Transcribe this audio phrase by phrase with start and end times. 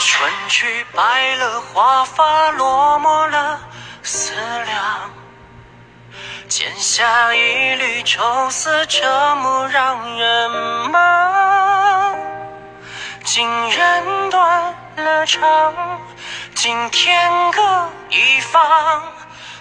[0.00, 3.60] 春去白了华发落寞了。
[4.02, 5.10] 思量，
[6.48, 10.50] 剪下一缕愁丝，折磨让人
[10.90, 12.16] 忙。
[13.24, 16.00] 今人断了肠，
[16.54, 19.02] 今天各一方，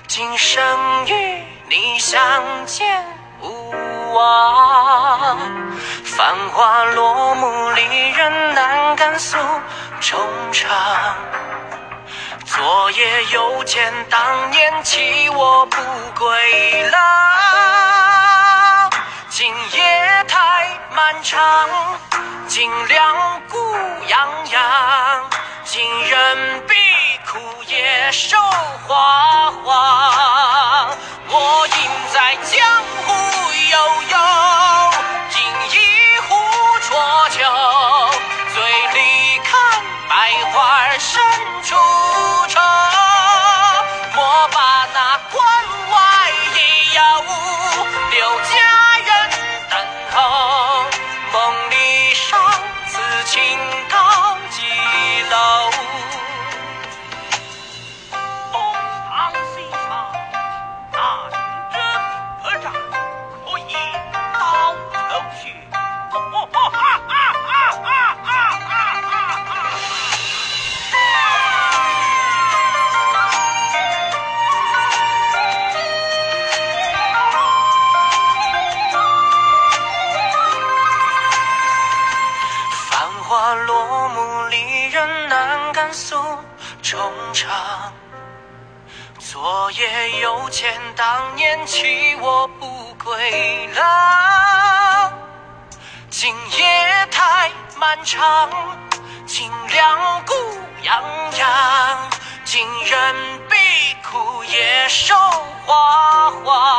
[0.07, 3.05] 今生与你相见
[3.41, 5.37] 无望。
[6.05, 9.37] 繁华落幕，离人难敢诉
[10.01, 10.17] 惆
[10.51, 10.65] 怅。
[12.45, 15.77] 昨夜又见当年弃我不
[16.17, 16.99] 归郎，
[19.29, 21.69] 今夜太漫长，
[22.47, 23.57] 今两孤
[24.07, 25.29] 洋洋，
[25.63, 26.73] 今人必
[27.25, 28.37] 枯叶瘦
[28.87, 29.98] 花黄。
[40.99, 41.21] 深
[41.63, 41.98] 处。
[86.89, 86.99] 衷
[87.33, 87.93] 肠。
[89.19, 95.13] 昨夜又见当年弃我不归郎，
[96.09, 98.49] 今夜太漫长，
[99.27, 100.33] 今两股
[100.81, 101.03] 痒
[101.37, 102.09] 痒，
[102.43, 103.15] 今人
[103.47, 103.55] 必
[104.03, 105.13] 枯叶瘦
[105.67, 106.78] 花黄。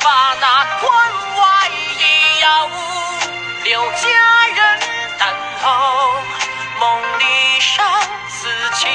[0.00, 0.90] 把那关
[1.36, 1.68] 外
[1.98, 2.70] 一药
[3.64, 4.80] 留佳人
[5.18, 5.28] 等
[5.62, 6.14] 候，
[6.80, 8.86] 梦里上此情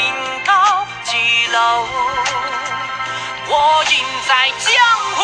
[0.45, 1.87] 高几楼？
[3.45, 4.73] 我应在江
[5.15, 5.21] 湖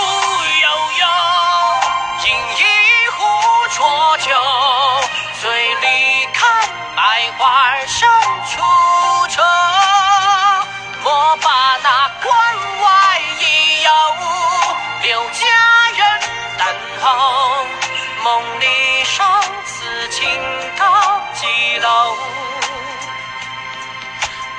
[19.89, 20.29] 此情
[20.77, 21.47] 到几
[21.79, 22.15] 楼？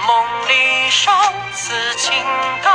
[0.05, 1.13] 梦里殇
[1.53, 2.13] 此情
[2.65, 2.70] 高